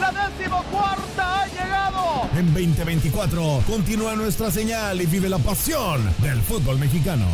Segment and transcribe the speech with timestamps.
[0.00, 2.30] La decimocuarta ha llegado.
[2.36, 7.26] En 2024 continúa nuestra señal y vive la pasión del fútbol mexicano.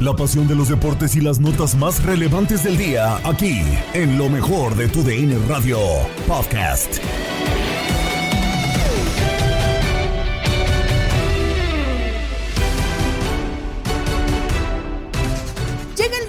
[0.00, 3.62] La pasión de los deportes y las notas más relevantes del día aquí
[3.94, 5.78] en lo mejor de tu DN Radio
[6.28, 7.00] Podcast.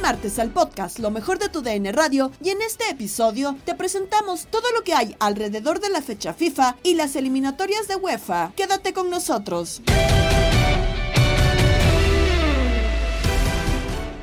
[0.09, 4.47] Martes al podcast Lo mejor de tu DN Radio y en este episodio te presentamos
[4.47, 8.51] todo lo que hay alrededor de la fecha FIFA y las eliminatorias de UEFA.
[8.55, 9.83] Quédate con nosotros.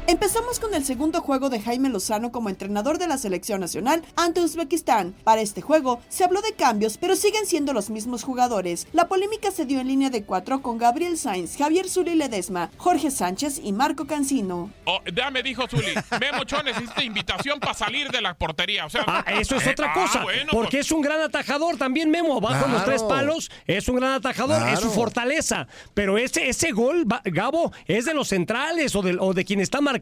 [0.08, 4.40] Empezamos con el segundo juego de Jaime Lozano como entrenador de la selección nacional ante
[4.40, 5.16] Uzbekistán.
[5.24, 8.86] Para este juego se habló de cambios, pero siguen siendo los mismos jugadores.
[8.92, 13.10] La polémica se dio en línea de cuatro con Gabriel Sainz, Javier Zuli Ledesma, Jorge
[13.10, 14.70] Sánchez y Marco Cancino.
[14.84, 18.86] Oh, ya me dijo Zuli, Memo Ochoa necesita invitación para salir de la portería.
[18.86, 20.22] O sea, Ah, eso es eh, otra ah, cosa.
[20.22, 22.40] bueno, porque pues, es un gran atajador también, Memo.
[22.40, 25.66] Bajo los tres palos, es un gran atajador, es su fortaleza.
[25.94, 29.80] Pero ese, ese gol, Gabo, es de los centrales o de, o de quien está
[29.80, 29.95] marcando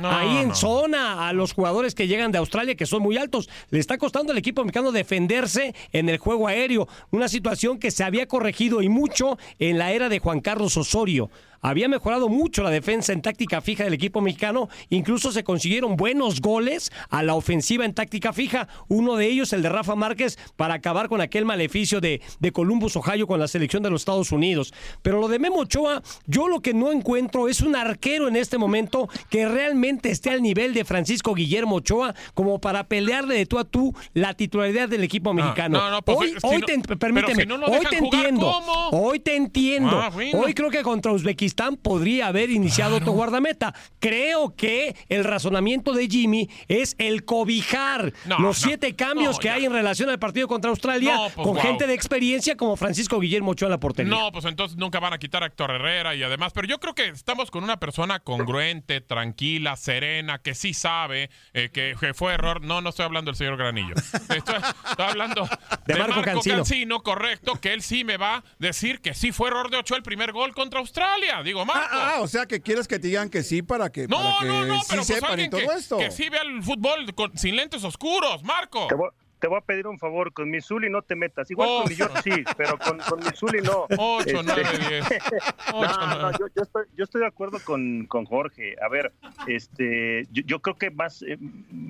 [0.00, 0.54] No, ahí en no.
[0.54, 3.48] zona a los jugadores que llegan de Australia, que son muy altos.
[3.70, 6.88] Le está costando al equipo mexicano defenderse en el juego aéreo.
[7.10, 11.30] Una situación que se había corregido y mucho en la era de Juan Carlos Osorio.
[11.66, 14.68] Había mejorado mucho la defensa en táctica fija del equipo mexicano.
[14.88, 18.68] Incluso se consiguieron buenos goles a la ofensiva en táctica fija.
[18.86, 22.94] Uno de ellos, el de Rafa Márquez, para acabar con aquel maleficio de, de Columbus,
[22.94, 24.72] Ohio, con la selección de los Estados Unidos.
[25.02, 28.58] Pero lo de Memo Ochoa, yo lo que no encuentro es un arquero en este
[28.58, 33.58] momento que realmente esté al nivel de Francisco Guillermo Ochoa como para pelearle de tú
[33.58, 35.80] a tú la titularidad del equipo mexicano.
[35.80, 38.52] no, no, pues, hoy, si hoy no- te, permíteme, si hoy te entiendo.
[38.92, 40.00] Hoy te entiendo.
[40.00, 40.38] Ah, bueno.
[40.38, 43.74] Hoy creo que contra Uzbekistán podría haber iniciado otro guardameta.
[43.98, 49.38] Creo que el razonamiento de Jimmy es el cobijar No, los no, siete cambios no,
[49.40, 49.54] que ya.
[49.54, 53.52] hay en relación al partido contra Australia pues, con gente de experiencia como Francisco Guillermo
[53.52, 54.10] Ochoa en la portería.
[54.10, 56.94] No, pues entonces nunca van a quitar a Héctor Herrera y además, pero yo creo
[56.94, 62.62] que estamos con una persona congruente, tranquila, serena, que sí sabe eh, que, fue error.
[62.62, 63.94] No, no estoy hablando del señor Granillo.
[63.96, 65.48] Estoy, estoy hablando
[65.86, 67.00] De Marco Cancino.
[67.02, 70.02] correcto, que él sí me va a decir que sí fue error de Ochoa el
[70.02, 71.35] primer gol contra Australia.
[71.42, 71.88] Digo, Marco.
[71.92, 74.38] Ah, ah, o sea que quieres que te digan que sí para que, no, para
[74.40, 75.98] que no, no, sí pero pues sepan y alguien todo que, esto.
[75.98, 78.86] que sí vea el fútbol con- sin lentes oscuros, Marco.
[78.88, 81.50] Te voy, te voy a pedir un favor, con mi Zuli no te metas.
[81.50, 81.80] Igual Oh.
[81.82, 83.86] con mi George sí, pero con, con mi Zuli no.
[83.98, 85.04] Ocho, Este, nueve, diez.
[85.74, 86.36] Ocho, no, no, nueve.
[86.40, 88.74] yo, yo estoy, yo estoy de acuerdo con, con Jorge.
[88.82, 89.12] A ver,
[89.46, 91.38] este, yo, yo creo que más eh,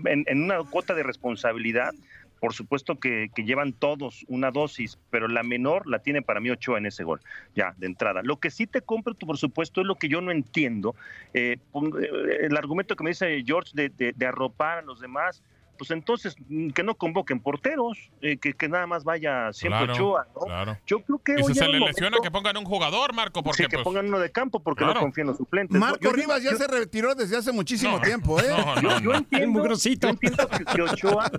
[0.05, 1.93] en, en una cuota de responsabilidad,
[2.41, 6.79] por supuesto que, llevan todos una dosis, pero la menor la tiene para mí Ochoa
[6.79, 7.21] en ese gol,
[7.55, 8.23] ya, de entrada.
[8.23, 10.95] Lo que sí te compro, por supuesto, es lo que yo no entiendo.
[11.33, 15.43] Eh, eh, el argumento que me dice George de arropar a los demás,
[15.77, 19.93] pues entonces mm, que no convoquen porteros, eh, que, que nada más vaya siempre Claro,
[19.93, 20.41] Ochoa, ¿no?
[20.47, 20.79] claro.
[20.87, 23.65] Yo creo que Y hoy si se le lesiona, que pongan un jugador, Marco, porque
[23.65, 24.95] sí, que pues, pongan uno de campo porque Claro.
[24.95, 25.79] no confío en los suplentes.
[25.79, 28.47] Marco Yo- Rivas ya yo- se retiró desde hace muchísimo No, tiempo, ¿eh?
[28.49, 29.19] no, no, yo, yo no.
[29.19, 31.31] entiendo, yo entiendo que, que Ochoa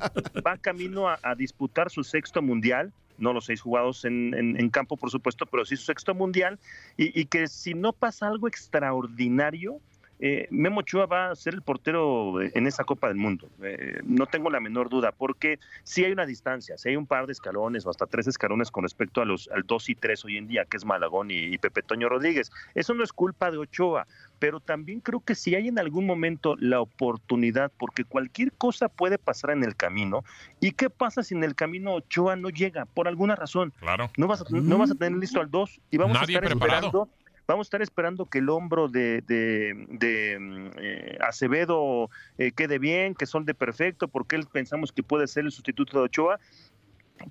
[0.46, 4.70] va camino a, a disputar su sexto mundial, no los seis jugados en, en- en
[4.70, 6.60] campo, por supuesto, pero sí su sexto mundial,
[6.98, 9.80] y, y que si no pasa algo extraordinario,
[10.20, 13.48] eh, Memo Ochoa va a ser el portero en esa Copa del Mundo.
[13.62, 17.28] Eh, no tengo la menor duda, porque si hay una distancia, si hay un par
[17.28, 20.38] de escalones o hasta tres escalones con respecto a los al 2 y 3 hoy
[20.38, 22.52] en día, que es Malagón y, y Pepe Toño Rodríguez.
[22.76, 24.08] Eso no es culpa de Ochoa,
[24.40, 29.18] pero también creo que si hay en algún momento la oportunidad, porque cualquier cosa puede
[29.18, 30.24] pasar en el camino,
[30.60, 33.74] ¿y qué pasa si en el camino Ochoa no llega por alguna razón?
[33.80, 34.10] claro.
[34.18, 36.52] No vas a, no vas a tener listo al 2 y vamos Nadie a estar
[36.52, 36.88] preparado.
[36.88, 37.10] esperando.
[37.48, 43.26] Vamos a estar esperando que el hombro de, de, eh, Acevedo eh, quede bien, que
[43.26, 46.42] son de perfecto, porque él pensamos que puede ser el sustituto de Ochoa.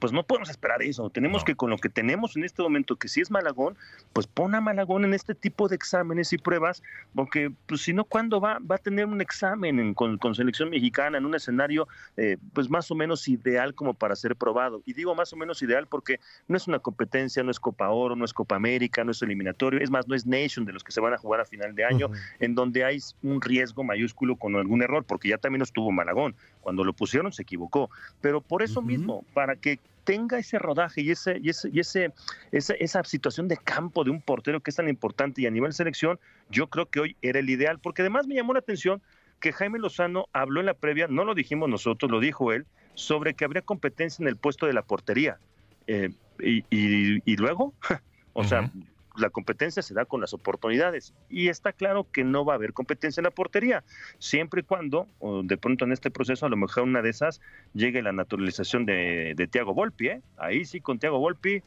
[0.00, 1.08] Pues no podemos esperar eso.
[1.10, 1.44] Tenemos No.
[1.44, 3.76] que con lo que tenemos en este momento, que si es Malagón,
[4.12, 6.82] pues pon a Malagón en este tipo de exámenes y pruebas,
[7.14, 10.70] porque pues si no, ¿cuándo va, va a tener un examen en- con, con selección
[10.70, 14.82] mexicana en un escenario eh, pues más o menos ideal como para ser probado?
[14.86, 18.16] Y digo más o menos ideal porque no es una competencia, no es Copa Oro,
[18.16, 20.92] no es Copa América, no es eliminatorio, es más, no es Nation de los que
[20.92, 22.08] se van a jugar a final de año,
[22.40, 26.34] en donde hay un riesgo mayúsculo con algún error, porque ya también estuvo Malagón.
[26.60, 27.90] Cuando lo pusieron se equivocó.
[28.20, 31.50] Pero por eso mismo, para que tenga ese rodaje y ese y
[31.80, 32.12] ese
[32.52, 36.18] esa, situación de campo de un portero que es tan importante y a nivel selección,
[36.48, 39.02] yo creo que hoy era el ideal, porque además me llamó la atención
[39.40, 43.34] que Jaime Lozano habló en la previa, no lo dijimos nosotros, lo dijo él, sobre
[43.34, 45.38] que habría competencia en el puesto de la portería.
[45.86, 47.74] Eh, y, luego,
[48.32, 48.70] o sea.
[49.16, 51.14] La competencia se da con las oportunidades.
[51.28, 53.84] Y está claro que no va a haber competencia en la portería,
[54.18, 55.06] siempre y cuando,
[55.44, 57.40] de pronto en este proceso, a lo mejor una de esas
[57.74, 60.08] llegue la naturalización de, de Tiago Volpi.
[60.08, 60.22] ¿eh?
[60.36, 61.62] Ahí sí, con Tiago Volpi,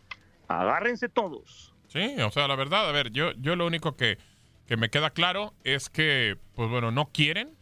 [0.47, 1.73] agárrense todos.
[1.87, 4.17] Sí, o sea, la verdad, a ver, yo, yo lo único que,
[4.67, 7.57] que me queda claro es que, pues bueno, no quieren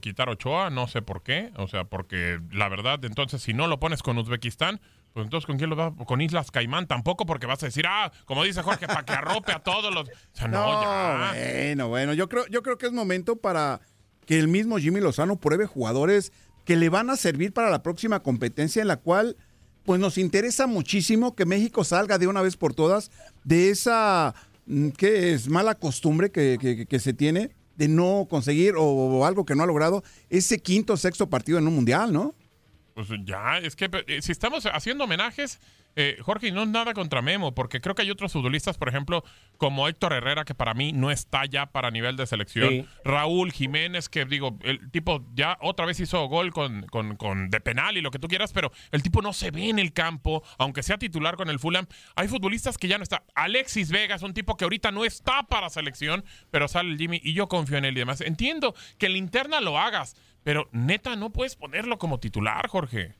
[0.00, 3.80] quitar Ochoa, no sé por qué, o sea, porque la verdad, entonces, si no lo
[3.80, 4.80] pones con Uzbekistán,
[5.14, 5.94] pues entonces, ¿con quién lo va?
[5.94, 9.52] Con Islas Caimán tampoco, porque vas a decir, ah, como dice Jorge, para que arrope
[9.52, 10.08] a todos los...
[10.08, 11.32] O sea, no, No, ya.
[11.34, 13.80] bueno, bueno, yo creo, yo creo que es momento para
[14.26, 16.32] que el mismo Jimmy Lozano pruebe jugadores
[16.64, 19.36] que le van a servir para la próxima competencia en la cual
[19.84, 23.10] pues nos interesa muchísimo que México salga de una vez por todas
[23.44, 24.34] de esa
[24.66, 29.26] mm, que es mala costumbre que, que- que se tiene de no conseguir o, o
[29.26, 32.34] algo que no ha logrado ese quinto o sexto partido en un mundial, ¿no?
[32.94, 35.60] Pues ya, es que eh, si estamos haciendo homenajes,
[35.96, 38.88] eh, Jorge, y no es nada contra Memo, porque creo que hay otros futbolistas, por
[38.88, 39.24] ejemplo,
[39.58, 42.68] como Héctor Herrera, que para mí no está ya para nivel de selección.
[42.68, 42.86] Sí.
[43.04, 47.60] Raúl Jiménez, que digo, el tipo ya otra vez hizo gol con, con, con de
[47.60, 50.42] penal y lo que tú quieras, pero el tipo no se ve en el campo,
[50.58, 51.86] aunque sea titular con el Fulham.
[52.16, 53.24] Hay futbolistas que ya no está.
[53.34, 57.34] Alexis Vegas, un tipo que ahorita no está para selección, pero sale el Jimmy y
[57.34, 58.20] yo confío en él y demás.
[58.20, 63.14] Entiendo que en la interna lo hagas, pero neta no puedes ponerlo como titular, Jorge.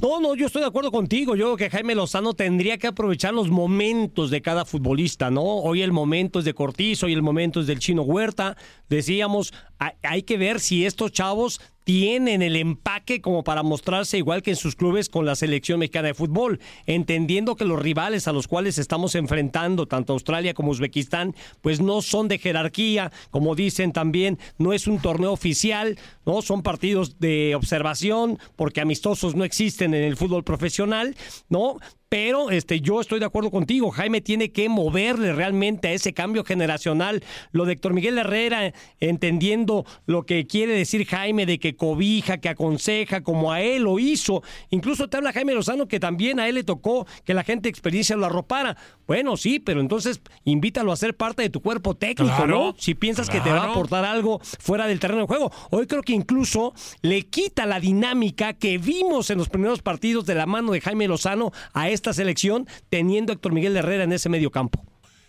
[0.00, 1.36] No, no, yo estoy de acuerdo contigo.
[1.36, 5.42] Yo creo que Jaime Lozano tendría que aprovechar los momentos de cada futbolista, ¿no?
[5.42, 8.56] Hoy el momento es de Cortizo, hoy el momento es del Chino Huerta.
[8.88, 14.42] Decíamos, hay, hay que ver si estos chavos tienen el empaque como para mostrarse igual
[14.42, 18.32] que en sus clubes con la selección mexicana de fútbol, entendiendo que los rivales a
[18.32, 23.92] los cuales estamos enfrentando, tanto Australia como Uzbekistán, pues no son de jerarquía, como dicen
[23.92, 29.94] también, no es un torneo oficial, no son partidos de observación, porque amistosos no existen
[29.94, 31.16] en el fútbol profesional,
[31.48, 31.78] ¿no?
[32.12, 33.90] Pero este, yo estoy de acuerdo contigo.
[33.90, 37.24] Jaime tiene que moverle realmente a ese cambio generacional.
[37.52, 42.50] Lo de Héctor Miguel Herrera, entendiendo lo que quiere decir Jaime de que cobija, que
[42.50, 44.42] aconseja, como a él lo hizo.
[44.68, 47.70] Incluso te habla Jaime Lozano que también a él le tocó que la gente de
[47.70, 48.76] experiencia lo arropara.
[49.06, 52.74] Bueno, sí, pero entonces invítalo a ser parte de tu cuerpo técnico, Claro, ¿no?
[52.76, 55.50] Si piensas que te va a aportar algo fuera del terreno de juego.
[55.70, 60.34] Hoy creo que incluso le quita la dinámica que vimos en los primeros partidos de
[60.34, 64.28] la mano de Jaime Lozano a esta selección, teniendo a Héctor Miguel Herrera en ese
[64.28, 64.84] medio campo.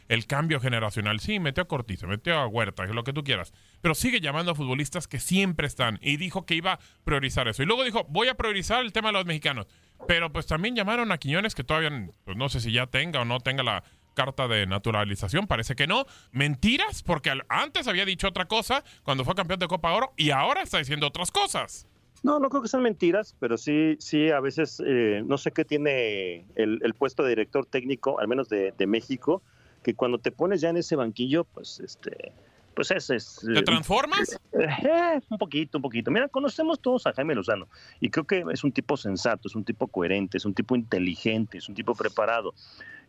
[0.10, 1.20] el cambio generacional.
[1.20, 3.54] Sí, metió a Cortizo, metió a Huerta, lo que tú quieras.
[3.82, 5.98] Pero sigue llamando a futbolistas que siempre están.
[6.02, 7.64] Y dijo que iba a priorizar eso.
[7.64, 9.68] Y luego dijo, voy a priorizar el tema de los mexicanos.
[10.08, 13.26] Pero pues también llamaron a Quiñones, que todavía, pues, no sé si ya tenga o
[13.26, 16.06] no tenga la carta de naturalización, parece que no.
[16.32, 20.62] Mentiras, porque antes había dicho otra cosa cuando fue campeón de Copa Oro y ahora
[20.62, 21.88] está diciendo otras cosas.
[22.24, 25.66] No, no creo que sean mentiras, pero sí, sí, a veces eh, no sé qué
[25.66, 29.42] tiene el, el puesto de director técnico, al menos de, de México,
[29.84, 32.32] que cuando te pones ya en ese banquillo, pues este,
[32.74, 33.42] pues ese es...
[33.54, 34.40] ¿Te transformas?
[34.54, 36.12] Eh, un poquito, un poquito.
[36.12, 37.68] Mira, conocemos todos a Jaime Lozano
[38.00, 41.58] y creo que es un tipo sensato, es un tipo coherente, es un tipo inteligente,
[41.58, 42.54] es un tipo preparado.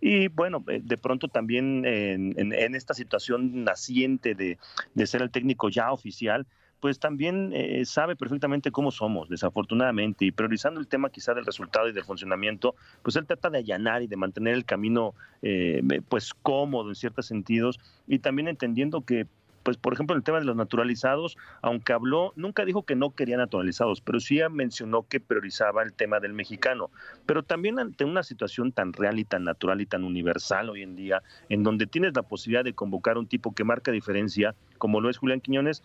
[0.00, 4.58] Y bueno, eh, de pronto también en, esta situación naciente de,
[4.94, 6.46] de ser el técnico ya oficial,
[6.84, 11.88] pues también eh, sabe perfectamente cómo somos, desafortunadamente, y priorizando el tema quizá del resultado
[11.88, 16.34] y del funcionamiento, pues él trata de allanar y de mantener el camino eh, pues
[16.34, 19.26] cómodo en ciertos sentidos y también entendiendo que
[19.64, 23.38] pues por ejemplo, el tema de los naturalizados, aunque habló, nunca dijo que no quería
[23.38, 26.90] naturalizados, pero sí mencionó que priorizaba el tema del mexicano.
[27.24, 30.96] Pero también ante una situación tan real y tan natural y tan universal hoy en
[30.96, 35.08] día, en donde tienes la posibilidad de convocar un tipo que marca diferencia, como lo
[35.08, 35.82] es Julián Quiñones,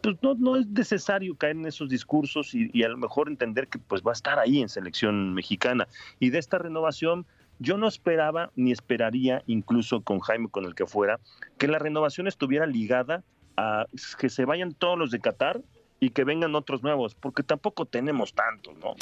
[0.00, 3.78] pues no, no es necesario caer en esos discursos y, a lo mejor entender que
[3.78, 5.88] pues va a estar ahí en selección mexicana.
[6.18, 7.26] Y de esta renovación,
[7.58, 11.20] yo no esperaba ni esperaría, incluso con Jaime, con el que fuera,
[11.58, 13.24] que la renovación estuviera ligada
[13.56, 13.86] a
[14.18, 15.60] que se vayan todos los de Qatar
[16.00, 18.94] y que vengan otros nuevos, porque tampoco tenemos tantos, ¿no?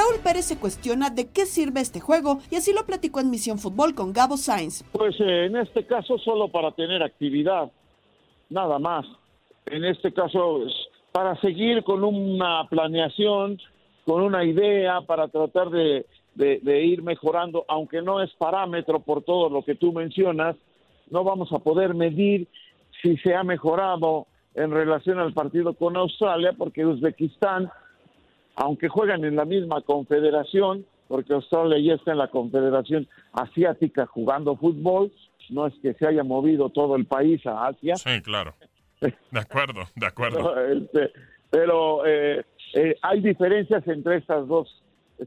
[0.00, 3.58] Raúl Pérez se cuestiona de qué sirve este juego y así lo platicó en Misión
[3.58, 4.82] Fútbol con Gabo Sainz.
[4.92, 7.70] Pues eh, en este caso solo para tener actividad,
[8.48, 9.04] nada más.
[9.66, 10.60] En este caso
[11.12, 13.58] para seguir con una planeación,
[14.06, 19.50] con una idea, para tratar de, de ir mejorando, aunque no es parámetro por todo
[19.50, 20.56] lo que tú mencionas,
[21.10, 22.48] no vamos a poder medir
[23.02, 27.70] si se ha mejorado en relación al partido con Australia, porque Uzbekistán
[28.60, 34.54] aunque juegan en la misma confederación, porque Australia ya está en la confederación asiática jugando
[34.54, 35.10] fútbol,
[35.48, 37.96] no es que se haya movido todo el país a Asia.
[37.96, 38.54] Sí, claro.
[39.00, 40.62] De acuerdo, de acuerdo.
[40.66, 41.10] Este,
[41.48, 44.68] pero eh, eh, hay diferencias entre estas dos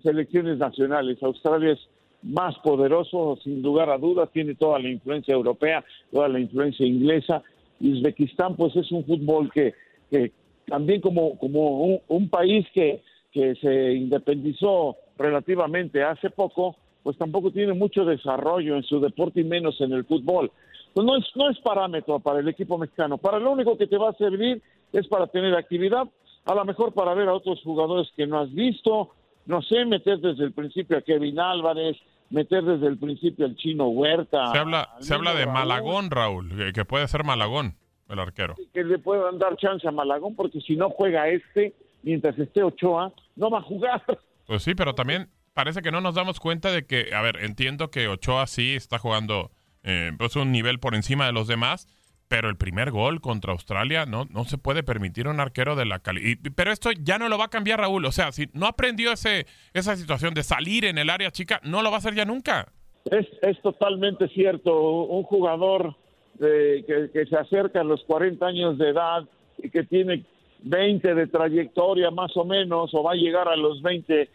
[0.04, 1.18] selecciones nacionales.
[1.24, 1.80] Australia es
[2.22, 7.42] más poderoso, sin lugar a dudas, tiene toda la influencia europea, toda la influencia inglesa.
[7.80, 9.74] Y Uzbekistán, pues es un fútbol que,
[10.12, 10.32] que
[10.68, 13.02] también como, como un país que
[13.34, 19.44] que se independizó relativamente hace poco, pues tampoco tiene mucho desarrollo en su deporte y
[19.44, 20.52] menos en el fútbol.
[20.94, 23.18] Pues no es, no es parámetro para el equipo mexicano.
[23.18, 24.62] Para lo único que te va a servir
[24.94, 26.08] es para tener actividad,
[26.46, 29.10] a lo mejor para ver a otros jugadores que no has visto,
[29.48, 31.98] no sé, meter desde el principio a Kevin Álvarez,
[32.30, 34.52] meter desde el principio al chino Huerta.
[34.52, 37.76] Se habla, se habla de Malagón, Raúl, que puede ser Malagón,
[38.10, 38.56] el arquero.
[38.74, 41.74] Que le puedan dar chance a Malagón, porque si no juega este,
[42.04, 44.04] mientras esté Ochoa, no va a jugar.
[44.46, 47.90] Pues sí, pero también parece que no nos damos cuenta de que, a ver, entiendo
[47.90, 49.52] que Ochoa sí está jugando
[49.84, 51.88] eh, pues un nivel por encima de los demás,
[52.28, 56.00] pero el primer gol contra Australia no, no se puede permitir un arquero de la
[56.00, 56.38] calidad.
[56.56, 58.06] Pero esto ya no lo va a cambiar Raúl.
[58.06, 61.82] O sea, si no aprendió ese, esa situación de salir en el área chica, no
[61.82, 62.72] lo va a hacer ya nunca.
[63.06, 65.04] Es, es totalmente cierto.
[65.04, 65.96] Un jugador
[66.42, 69.24] eh, que, que se acerca a los 40 años de edad
[69.60, 70.26] y que tiene
[70.64, 74.30] 20 de trayectoria más o menos, o va a llegar a los 20,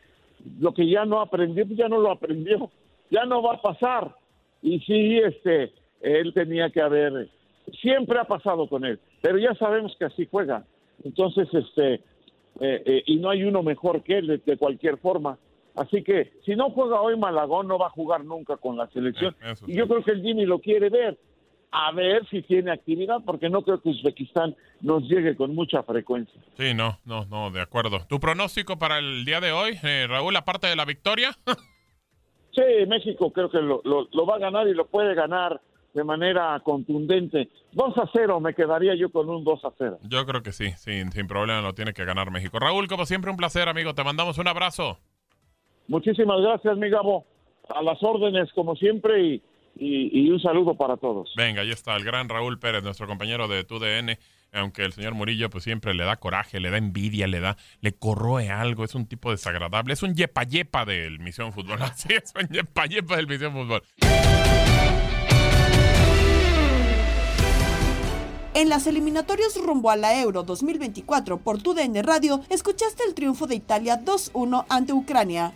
[0.61, 2.71] lo que ya no aprendió, pues ya no lo aprendió,
[3.11, 4.15] ya no va a pasar.
[4.63, 7.29] Y sí, este, él tenía que haber,
[7.81, 10.65] siempre ha pasado con él, pero ya sabemos que así juega.
[11.05, 12.03] Entonces, este, eh,
[12.85, 15.39] eh, y no hay uno mejor que él de, cualquier forma.
[15.75, 19.35] Así que si no juega hoy Malagón, no va a jugar nunca con la selección.
[19.43, 21.17] Eh, y yo creo que el Jimmy lo quiere ver
[21.71, 26.41] a ver si tiene actividad, porque no creo que Uzbekistán nos llegue con mucha frecuencia.
[26.57, 28.01] Sí, no, no, no, de acuerdo.
[28.09, 31.37] ¿Tu pronóstico para el día de hoy, eh, Raúl, aparte de la victoria?
[32.55, 35.61] sí, México creo que lo, lo, va a ganar y lo puede ganar
[35.93, 37.49] de manera contundente.
[37.73, 39.99] 2 a 0, me quedaría yo con un 2 a 0.
[40.03, 42.59] Yo creo que sí, sin, sin problema lo tiene que ganar México.
[42.59, 43.95] Raúl, como siempre, un placer, amigo.
[43.95, 44.99] Te mandamos un abrazo.
[45.89, 47.25] Muchísimas gracias, mi Gabo.
[47.69, 49.43] A las órdenes, como siempre, y
[49.79, 51.33] y, un saludo para todos.
[51.37, 54.19] Venga, ahí está el gran Raúl Pérez, nuestro compañero de TUDN.
[54.53, 57.93] Aunque el señor Murillo pues siempre le da coraje, le da envidia, le da, le
[57.93, 62.33] corroe algo, es un tipo desagradable, es un yepa yepa del Misión Fútbol, así es
[62.35, 63.83] un yepa yepa del Misión Fútbol.
[68.55, 73.55] En las eliminatorias rumbo a la Euro 2024 por TUDN Radio, escuchaste el triunfo de
[73.55, 75.53] Italia 2-1 ante Ucrania.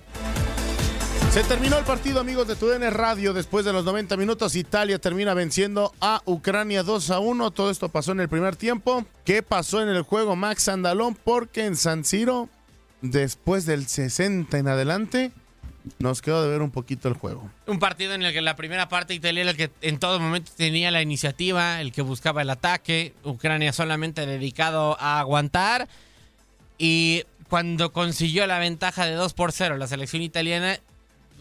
[1.32, 3.32] Se terminó el partido, amigos de TUDN Radio.
[3.32, 7.50] Después de los 90 minutos, Italia termina venciendo a Ucrania 2 a 1.
[7.52, 9.06] Todo esto pasó en el primer tiempo.
[9.24, 11.14] ¿Qué pasó en el juego Max Andalón?
[11.14, 12.50] Porque en San Siro,
[13.00, 15.32] después del 60 en adelante,
[15.98, 17.50] nos quedó de ver un poquito el juego.
[17.66, 20.52] Un partido en el que la primera parte Italia era el que en todo momento
[20.54, 23.14] tenía la iniciativa, el que buscaba el ataque.
[23.24, 25.88] Ucrania solamente dedicado a aguantar.
[26.76, 30.78] Y cuando consiguió la ventaja de 2 por 0 la selección italiana,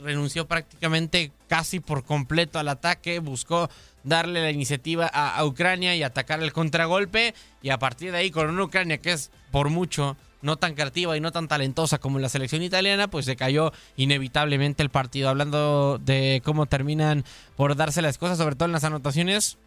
[0.01, 3.70] renunció prácticamente casi por completo al ataque, buscó
[4.03, 8.50] darle la iniciativa a, Ucrania y atacar el contragolpe y a partir de ahí con
[8.50, 12.30] una Ucrania que es por mucho no tan creativa y no tan talentosa como la
[12.30, 15.30] selección italiana, pues se cayó inevitablemente el partido.
[15.30, 17.24] Hablando de cómo terminan
[17.56, 19.58] por darse las cosas, sobre todo en las anotaciones,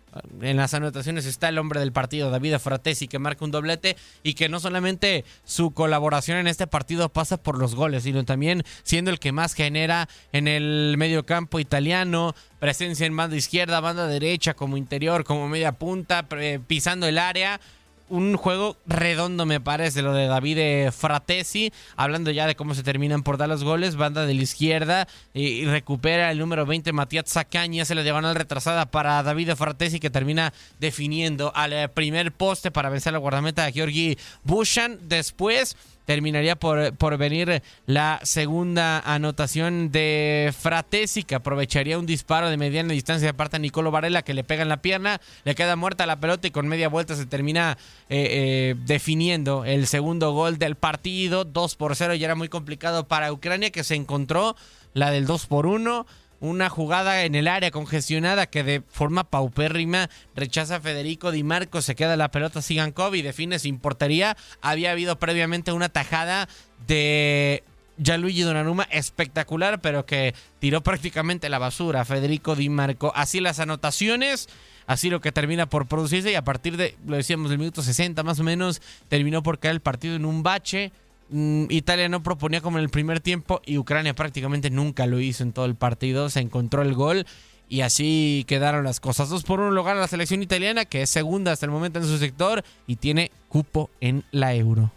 [0.42, 4.34] en las anotaciones está el hombre del partido, David Fratesi, que marca un doblete y
[4.34, 9.10] que no solamente su colaboración en este partido pasa por los goles, sino también siendo
[9.10, 14.54] el que más genera en el medio campo italiano, presencia en banda izquierda, banda derecha,
[14.54, 16.26] como interior, como media punta,
[16.66, 17.60] pisando el área
[18.08, 21.72] un juego redondo, me parece, lo de David Fratesi.
[21.96, 25.64] Hablando ya de cómo se terminan por dar los goles, banda de la izquierda y,
[25.64, 27.84] recupera el número 20, Matías Zacaña.
[27.84, 32.90] Se la diagonal retrasada para David Fratesi, que termina definiendo al eh, primer poste para
[32.90, 34.98] vencer la guardameta de Georgi Bushan.
[35.02, 42.56] Después terminaría por, por venir la segunda anotación de Fratesi, que aprovecharía un disparo de
[42.56, 46.06] mediana distancia de parte Nicolo Varela, que le pega en la pierna, le queda muerta
[46.06, 50.76] la pelota y con media vuelta se termina eh, eh, definiendo el segundo gol del
[50.76, 54.56] partido, 2 por 0, y era muy complicado para Ucrania, que se encontró
[54.92, 56.06] la del 2 por 1
[56.44, 61.80] una jugada en el área congestionada que de forma paupérrima rechaza a Federico Di Marco,
[61.80, 64.36] se queda la pelota Sigankov y define sin portería.
[64.60, 66.48] Había habido previamente una tajada
[66.86, 67.64] de
[67.96, 73.12] Gianluigi Donnarumma espectacular, pero que tiró prácticamente la basura Federico Di Marco.
[73.14, 74.48] Así las anotaciones,
[74.86, 78.22] así lo que termina por producirse y a partir de, lo decíamos, del minuto 60
[78.22, 80.92] más o menos, terminó por caer el partido en un bache.
[81.30, 85.42] Mm, Italia no proponía como en el primer tiempo y Ucrania prácticamente nunca lo hizo
[85.42, 86.30] en todo el partido.
[86.30, 87.26] Se encontró el gol
[87.68, 89.28] y así quedaron las cosas.
[89.28, 92.06] Dos por uno lugar a la selección italiana, que es segunda hasta el momento en
[92.06, 94.92] su sector y tiene cupo en la Euro.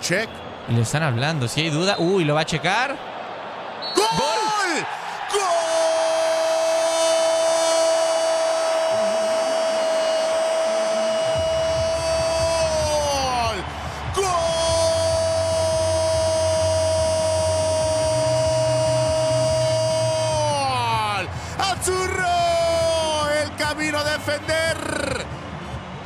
[0.00, 0.28] check.
[0.68, 1.96] Y le están hablando, si hay duda.
[1.98, 2.96] Uy, lo va a checar.
[3.96, 4.06] ¡Gol!
[5.32, 5.61] ¡Gol!
[24.24, 25.26] Defender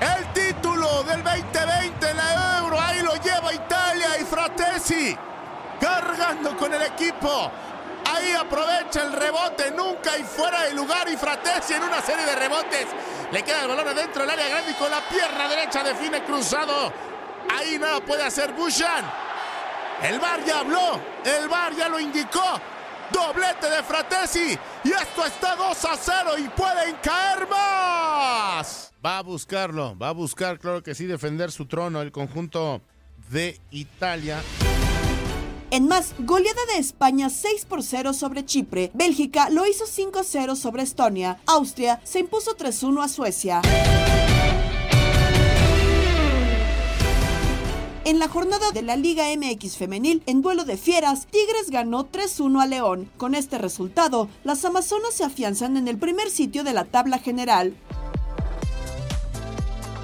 [0.00, 2.80] el título del 2020 en la Euro.
[2.80, 5.16] Ahí lo lleva Italia y Fratesi
[5.78, 7.50] cargando con el equipo.
[8.10, 11.08] Ahí aprovecha el rebote, nunca y fuera de lugar.
[11.10, 12.86] Y Fratesi en una serie de rebotes.
[13.30, 16.92] Le queda el balón adentro del área grande y con la pierna derecha define cruzado.
[17.54, 19.04] Ahí nada puede hacer Bushan.
[20.02, 22.60] El bar ya habló, el bar ya lo indicó.
[23.12, 24.58] Doblete de Fratesi.
[24.84, 28.92] Y esto está 2 a 0 y pueden caer más.
[29.04, 32.80] Va a buscarlo, va a buscar, claro que sí, defender su trono el conjunto
[33.30, 34.42] de Italia.
[35.70, 38.90] En más, goleada de España 6 por 0 sobre Chipre.
[38.94, 41.38] Bélgica lo hizo 5 0 sobre Estonia.
[41.46, 43.62] Austria se impuso 3 1 a Suecia.
[48.06, 52.62] En la jornada de la Liga MX femenil, en duelo de fieras, Tigres ganó 3-1
[52.62, 53.10] a León.
[53.16, 57.74] Con este resultado, las Amazonas se afianzan en el primer sitio de la tabla general.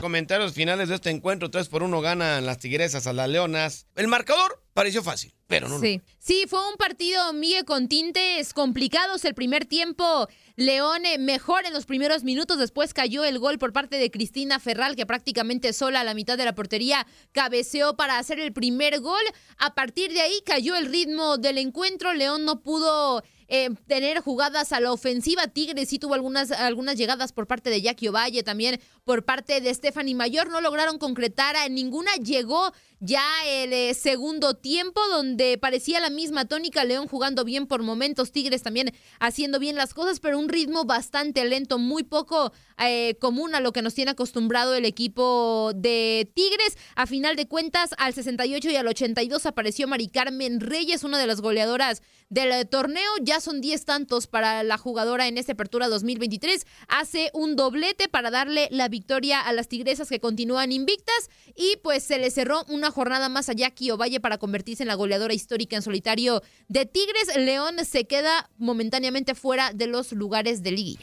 [0.00, 3.86] Comentarios finales de este encuentro, 3 por 1 ganan las Tigresas a las Leonas.
[3.94, 5.78] El marcador pareció fácil, pero no.
[5.80, 9.24] Sí, sí fue un partido, Miguel, con tintes complicados.
[9.24, 13.72] El primer tiempo León eh, mejor en los primeros minutos, después cayó el gol por
[13.72, 18.18] parte de Cristina Ferral, que prácticamente sola a la mitad de la portería cabeceó para
[18.18, 19.22] hacer el primer gol.
[19.58, 24.72] A partir de ahí cayó el ritmo del encuentro, León no pudo eh, tener jugadas
[24.72, 25.46] a la ofensiva.
[25.46, 29.74] Tigres sí tuvo algunas, algunas llegadas por parte de Jackie Ovalle, también por parte de
[29.74, 30.50] Stephanie Mayor.
[30.50, 32.72] No lograron concretar, a ninguna llegó
[33.04, 38.30] ya el eh, segundo tiempo, donde parecía la misma tónica, León jugando bien por momentos,
[38.30, 43.56] Tigres también haciendo bien las cosas, pero un ritmo bastante lento, muy poco eh, común
[43.56, 46.78] a lo que nos tiene acostumbrado el equipo de Tigres.
[46.94, 51.26] A final de cuentas, al 68 y al 82 apareció Mari Carmen Reyes, una de
[51.26, 53.10] las goleadoras del eh, torneo.
[53.20, 56.66] Ya son 10 tantos para la jugadora en esta apertura 2023.
[56.86, 62.04] Hace un doblete para darle la victoria a las tigresas que continúan invictas y pues
[62.04, 65.74] se le cerró una jornada más a Jackie Ovalle para convertirse en la goleadora histórica
[65.74, 67.36] en solitario de Tigres.
[67.36, 71.00] León se queda momentáneamente fuera de los lugares de liga.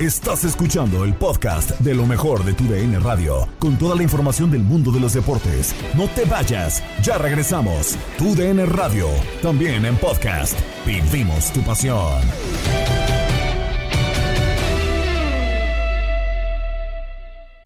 [0.00, 4.50] Estás escuchando el podcast de lo mejor de tu DN Radio, con toda la información
[4.50, 5.74] del mundo de los deportes.
[5.94, 7.96] No te vayas, ya regresamos.
[8.18, 9.08] Tu DN Radio,
[9.40, 10.58] también en podcast.
[10.84, 12.20] Vivimos tu pasión.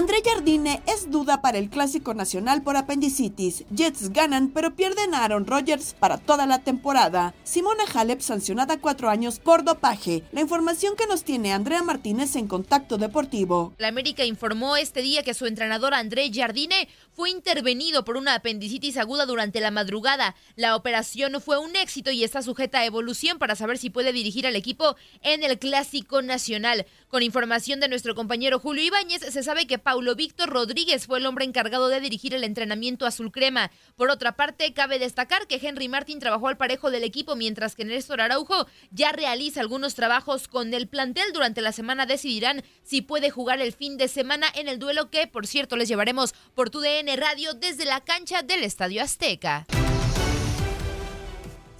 [0.00, 3.66] André Jardine es duda para el Clásico Nacional por apendicitis.
[3.68, 7.34] Jets ganan, pero pierden a Aaron Rodgers para toda la temporada.
[7.44, 10.24] Simona Halep sancionada cuatro años por dopaje.
[10.32, 13.74] La información que nos tiene Andrea Martínez en Contacto Deportivo.
[13.76, 18.96] La América informó este día que su entrenador André Jardine fue intervenido por una apendicitis
[18.96, 20.34] aguda durante la madrugada.
[20.56, 24.46] La operación fue un éxito y está sujeta a evolución para saber si puede dirigir
[24.46, 26.86] al equipo en el Clásico Nacional.
[27.08, 31.26] Con información de nuestro compañero Julio Ibáñez, se sabe que Paulo Víctor Rodríguez fue el
[31.26, 33.72] hombre encargado de dirigir el entrenamiento azul crema.
[33.96, 37.84] Por otra parte, cabe destacar que Henry Martin trabajó al parejo del equipo, mientras que
[37.84, 41.32] Néstor Araujo ya realiza algunos trabajos con el plantel.
[41.32, 45.26] Durante la semana decidirán si puede jugar el fin de semana en el duelo que,
[45.26, 49.66] por cierto, les llevaremos por tu DN Radio desde la cancha del Estadio Azteca.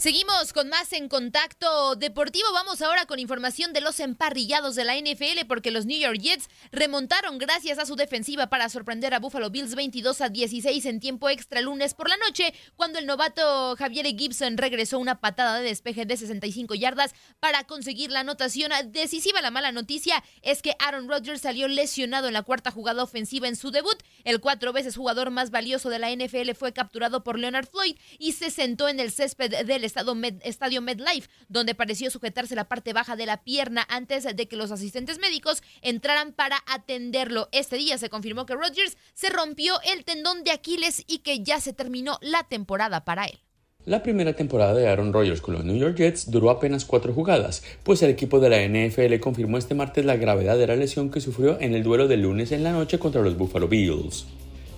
[0.01, 2.47] Seguimos con más en contacto deportivo.
[2.55, 6.49] Vamos ahora con información de los emparrillados de la NFL porque los New York Jets
[6.73, 11.29] remontaron gracias a su defensiva para sorprender a Buffalo Bills 22 a 16 en tiempo
[11.29, 16.07] extra lunes por la noche cuando el novato Javier Gibson regresó una patada de despeje
[16.07, 19.43] de 65 yardas para conseguir la anotación decisiva.
[19.43, 23.57] La mala noticia es que Aaron Rodgers salió lesionado en la cuarta jugada ofensiva en
[23.57, 24.03] su debut.
[24.25, 28.33] El cuatro veces jugador más valioso de la NFL fue capturado por Leonard Floyd y
[28.33, 32.93] se sentó en el césped del estado Med, estadio MedLife, donde pareció sujetarse la parte
[32.93, 37.49] baja de la pierna antes de que los asistentes médicos entraran para atenderlo.
[37.53, 41.61] Este día se confirmó que Rodgers se rompió el tendón de Aquiles y que ya
[41.61, 43.41] se terminó la temporada para él.
[43.87, 47.65] La primera temporada de Aaron Rodgers con los New York Jets duró apenas cuatro jugadas,
[47.83, 51.21] pues el equipo de la NFL confirmó este martes la gravedad de la lesión que
[51.21, 54.27] sufrió en el duelo del lunes en la noche contra los Buffalo Bills.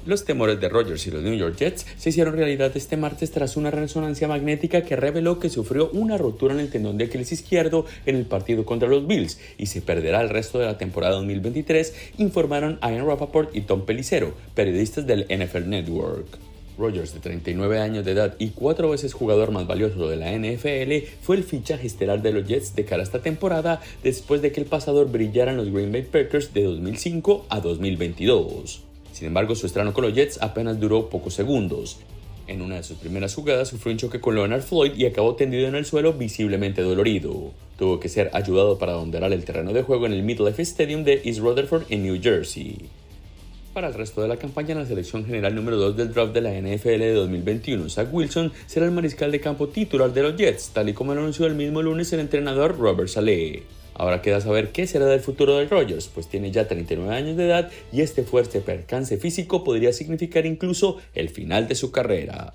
[0.05, 3.57] Los temores de Rodgers y los New York Jets se hicieron realidad este martes tras
[3.57, 7.87] una resonancia magnética que reveló que sufrió una rotura en el tendón de Aquiles izquierdo
[8.05, 11.95] en el partido contra los Bills y se perderá el resto de la temporada 2023,
[12.19, 16.27] informaron Ian Rappaport y Tom Pelicero, periodistas del NFL Network.
[16.77, 21.07] Rodgers, de 39 años de edad y cuatro veces jugador más valioso de la NFL,
[21.21, 24.61] fue el fichaje estelar de los Jets de cara a esta temporada después de que
[24.61, 28.92] el pasador brillara en los Green Bay Packers de 2005 a 2022.
[29.23, 32.01] Sin embargo, su estreno con los Jets apenas duró pocos segundos.
[32.49, 35.69] En una de sus primeras jugadas sufrió un choque con Leonard Floyd y acabó tendido
[35.69, 37.53] en el suelo visiblemente dolorido.
[37.79, 41.23] Tuvo que ser ayudado para dondear el terreno de juego en el MetLife Stadium de
[41.25, 42.79] East Rutherford en New Jersey.
[43.73, 46.61] Para el resto de la campaña, la selección general número 2 del draft de la
[46.61, 50.89] NFL de 2021, Zach Wilson, será el mariscal de campo titular de los Jets, tal
[50.89, 53.63] y como lo anunció el mismo lunes el entrenador Robert Saleh.
[53.95, 57.47] Ahora queda saber qué será del futuro de Rodgers, pues tiene ya 39 años de
[57.47, 62.55] edad y este fuerte percance físico podría significar incluso el final de su carrera.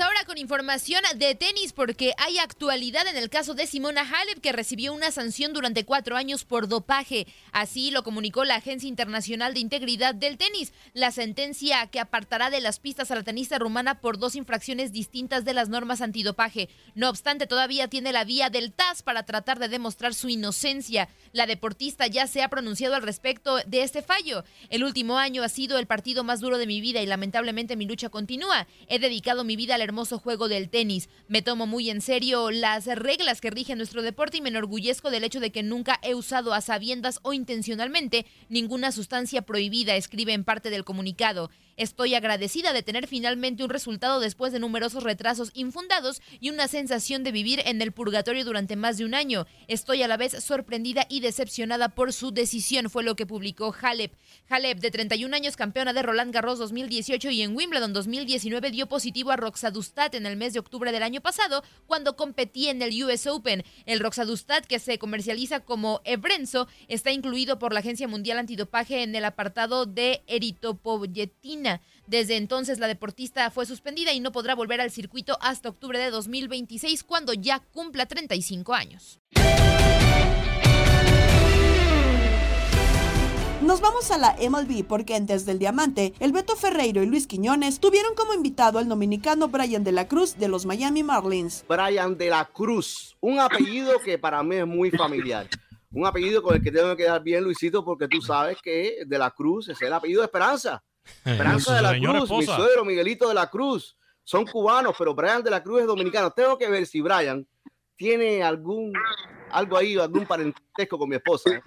[0.00, 4.50] Ahora con información de tenis porque hay actualidad en el caso de Simona Halep que
[4.50, 7.26] recibió una sanción durante cuatro años por dopaje.
[7.52, 10.72] Así lo comunicó la Agencia Internacional de Integridad del Tenis.
[10.94, 15.44] La sentencia que apartará de las pistas a la tenista rumana por dos infracciones distintas
[15.44, 16.68] de las normas antidopaje.
[16.94, 21.08] No obstante, todavía tiene la vía del TAS para tratar de demostrar su inocencia.
[21.32, 24.44] La deportista ya se ha pronunciado al respecto de este fallo.
[24.70, 27.86] El último año ha sido el partido más duro de mi vida y lamentablemente mi
[27.86, 28.66] lucha continúa.
[28.88, 31.08] He dedicado mi vida al hermoso juego del tenis.
[31.28, 35.24] Me tomo muy en serio las reglas que rigen nuestro deporte y me enorgullezco del
[35.24, 40.44] hecho de que nunca he usado a sabiendas o intencionalmente ninguna sustancia prohibida, escribe en
[40.44, 41.50] parte del comunicado.
[41.76, 47.24] Estoy agradecida de tener finalmente un resultado después de numerosos retrasos infundados y una sensación
[47.24, 49.46] de vivir en el purgatorio durante más de un año.
[49.66, 54.14] Estoy a la vez sorprendida y decepcionada por su decisión, fue lo que publicó Halep.
[54.48, 59.32] Halep, de 31 años, campeona de Roland Garros 2018 y en Wimbledon 2019, dio positivo
[59.32, 63.26] a Roxadustat en el mes de octubre del año pasado cuando competía en el US
[63.26, 63.64] Open.
[63.86, 69.14] El Roxadustat, que se comercializa como Ebrenzo, está incluido por la Agencia Mundial Antidopaje en
[69.14, 71.63] el apartado de eritopoyetina.
[72.06, 76.10] Desde entonces la deportista fue suspendida y no podrá volver al circuito hasta octubre de
[76.10, 79.20] 2026 cuando ya cumpla 35 años.
[83.64, 87.26] Nos vamos a la MLB porque en Desde el Diamante, el Beto Ferreiro y Luis
[87.26, 91.64] Quiñones tuvieron como invitado al dominicano Brian de la Cruz de los Miami Marlins.
[91.66, 95.48] Brian de la Cruz, un apellido que para mí es muy familiar.
[95.92, 99.18] un apellido con el que tengo que quedar bien, Luisito, porque tú sabes que de
[99.18, 100.84] la Cruz es el apellido de Esperanza.
[101.24, 103.96] Esperanza de la Cruz, mi suegro Miguelito de la Cruz.
[104.22, 106.30] Son cubanos, pero Brian de la Cruz es dominicano.
[106.30, 107.46] Tengo que ver si Brian
[107.96, 108.92] tiene algún
[109.50, 111.50] algo ahí, algún parentesco con mi esposa.
[111.50, 111.62] ¿eh?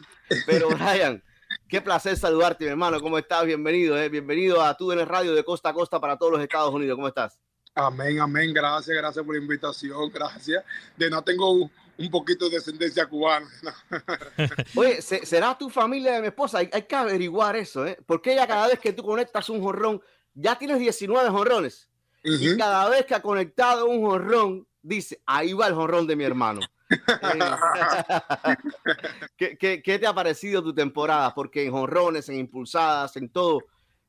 [0.45, 1.23] Pero Brian,
[1.67, 2.99] qué placer saludarte, mi hermano.
[2.99, 3.45] ¿Cómo estás?
[3.45, 4.09] Bienvenido, ¿eh?
[4.09, 6.95] bienvenido a tú en el radio de costa a costa para todos los Estados Unidos.
[6.95, 7.39] ¿Cómo estás?
[7.75, 8.53] Amén, amén.
[8.53, 10.09] Gracias, gracias por la invitación.
[10.11, 10.63] Gracias.
[10.95, 13.47] De no tengo un, poquito de descendencia cubana.
[14.75, 16.59] Oye, ¿será tu familia de mi esposa?
[16.59, 17.97] Hay, que averiguar eso, ¿eh?
[18.05, 20.01] Porque ella cada vez que tú conectas un jorrón,
[20.33, 21.89] ya tienes 19 jorrones.
[22.23, 26.23] Y cada vez que ha conectado un jorrón, dice, ahí va el jorrón de mi
[26.23, 26.61] hermano.
[29.37, 31.33] ¿Qué, qué, te ha parecido tu temporada?
[31.33, 33.65] Porque en jorrones, en impulsadas, en todo,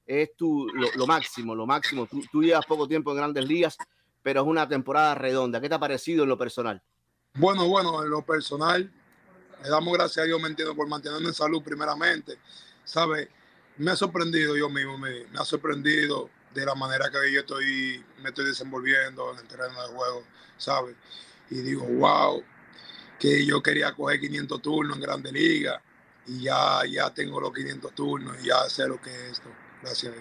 [0.06, 2.06] es tu, lo, máximo, lo máximo.
[2.06, 3.76] Tú, tú, llevas poco tiempo en grandes ligas,
[4.22, 5.60] pero es una temporada redonda.
[5.60, 6.82] ¿Qué te ha parecido en lo personal?
[7.34, 8.90] Bueno, bueno, en lo personal,
[9.62, 12.38] le damos gracias a Dios, me entiendo, por mantenerme en salud primeramente.
[12.84, 13.28] ¿Sabe?
[13.76, 18.30] Me ha sorprendido yo mismo, me, ha sorprendido de la manera que yo estoy, me
[18.30, 20.24] estoy desenvolviendo en el terreno de juego,
[20.56, 20.96] ¿sabe?
[21.50, 22.42] Y digo, wow,
[23.18, 25.80] que yo quería coger 500 turnos en Grande Liga
[26.26, 29.50] y ya, ya tengo los 500 turnos y ya sé lo que es esto.
[29.82, 30.12] Gracias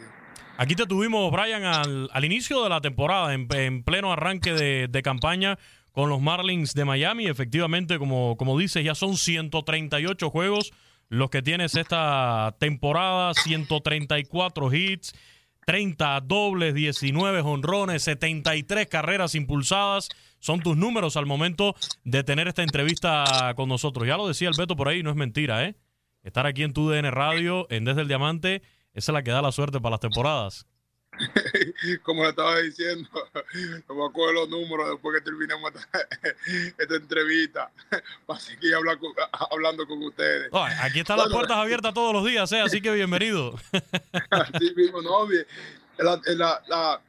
[0.59, 5.59] Aquí te tuvimos, Brian, al, inicio de la temporada, en, pleno arranque de, campaña
[5.97, 7.25] con los Marlins de Miami.
[7.25, 10.71] Efectivamente, como, como dices, ya son 138 juegos
[11.09, 15.15] los que tienes esta temporada, 134 hits,
[15.65, 20.09] 30 dobles, 19 honrones, 73 carreras impulsadas.
[20.37, 24.07] Son tus números al momento de tener esta entrevista con nosotros.
[24.07, 25.77] Ya lo decía el Beto por ahí, no es mentira, ¿eh?
[26.21, 28.61] Estar aquí en tu DN Radio, en Desde el Diamante
[28.93, 30.67] esa es la que da la suerte para las temporadas.
[32.03, 33.09] Como le estaba diciendo,
[33.87, 35.71] no me acuerdo los números después que terminemos
[36.77, 37.71] esta, entrevista
[38.25, 40.51] para seguir hablando con ustedes.
[40.81, 42.61] aquí están las puertas abiertas todos los días, ¿eh?
[42.61, 43.55] así que bienvenido.
[44.29, 45.27] Así mismo, no,
[45.97, 46.21] la,
[46.67, 47.01] la,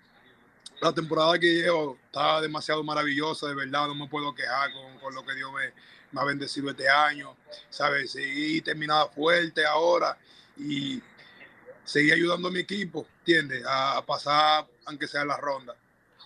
[0.80, 5.14] la, temporada que llevo está demasiado maravillosa, de verdad, no me puedo quejar con, con
[5.14, 5.72] lo que Dios me,
[6.12, 7.36] me, ha bendecido este año,
[7.68, 8.12] ¿sabes?
[8.12, 10.16] Sí, terminada fuerte ahora
[10.56, 11.02] y
[11.84, 13.62] seguir ayudando a mi equipo, ¿entiendes?
[13.68, 15.74] A, pasar, aunque sea la ronda.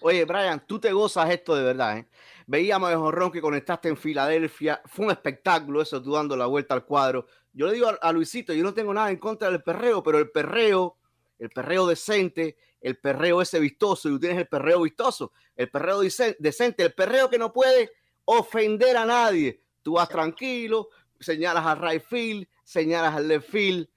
[0.00, 2.06] Oye, Brian, tú te gozas esto de verdad, ¿eh?
[2.46, 4.80] Veíamos el jorrón que conectaste en Filadelfia.
[4.86, 7.26] Fue un espectáculo eso, tú dando la vuelta al cuadro.
[7.52, 10.30] Yo le digo a, Luisito, yo no tengo nada en contra del perreo, pero el
[10.30, 10.96] perreo,
[11.38, 16.00] el perreo decente, el perreo ese vistoso, y tú tienes el perreo vistoso, el perreo
[16.00, 17.92] decente, el perreo que no puede
[18.24, 19.60] ofender a nadie.
[19.82, 20.88] Tú vas tranquilo,
[21.20, 23.88] señalas al right field, señalas al left field,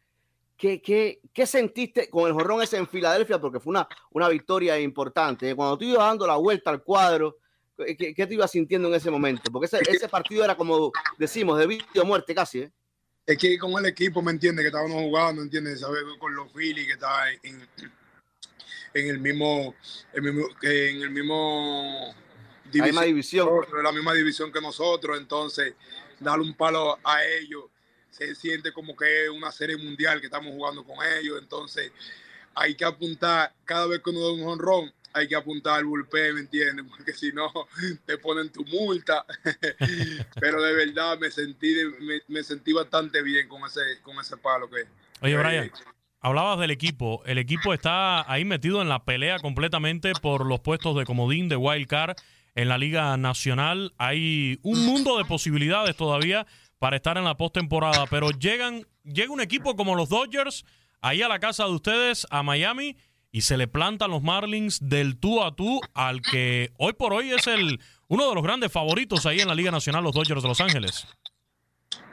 [0.57, 3.39] ¿Qué, qué, qué sentiste con el jorrón ese en Filadelfia?
[3.39, 5.53] Porque fue una, una victoria importante.
[5.53, 7.37] Cuando tú ibas dando la vuelta al cuadro,
[7.77, 9.51] ¿qué, qué te ibas sintiendo en ese momento?
[9.51, 12.59] Porque ese, ese partido era como, decimos, de vida o muerte casi.
[12.59, 12.71] ¿eh?
[13.25, 14.63] Es que con el equipo, ¿me entiendes?
[14.63, 15.81] Que estábamos jugando, ¿me entiendes?
[15.81, 16.03] ¿Sabes?
[16.19, 17.67] Con los Phillies que estaban en,
[18.93, 19.75] en el mismo,
[20.13, 20.25] en
[21.01, 22.15] el mismo
[22.71, 23.49] división, la misma división.
[23.83, 25.17] La misma división que nosotros.
[25.17, 25.73] Entonces,
[26.19, 27.65] darle un palo a ellos
[28.17, 31.91] se siente como que es una serie mundial que estamos jugando con ellos, entonces
[32.53, 36.35] hay que apuntar, cada vez que uno da un honrón, hay que apuntar al bullpen,
[36.35, 36.85] ¿me entiendes?
[36.95, 37.51] Porque si no,
[38.05, 39.25] te ponen tu multa.
[40.39, 41.73] Pero de verdad me sentí,
[42.27, 44.83] me, sentí bastante bien con ese, con ese palo que...
[45.21, 45.71] Oye, Brian,
[46.19, 47.21] hablabas del equipo.
[47.25, 51.55] El equipo está ahí metido en la pelea completamente por los puestos de comodín, de
[51.55, 52.15] wild card
[52.55, 53.93] en la Liga Nacional.
[53.97, 56.45] Hay un mundo de posibilidades todavía
[56.85, 58.05] para estar en la postemporada.
[58.11, 60.65] Pero llegan, llega un equipo como los Dodgers
[61.01, 62.95] ahí a la casa de ustedes, a Miami,
[63.31, 67.31] y se le plantan los Marlins del tú a tú al que hoy por hoy
[67.31, 70.47] es el uno de los grandes favoritos ahí en la Liga Nacional, los Dodgers de
[70.47, 71.07] Los Ángeles.